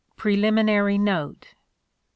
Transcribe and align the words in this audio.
5 0.15 0.15
PRELIMINARY 0.15 0.97
NOTE.. 0.97 1.53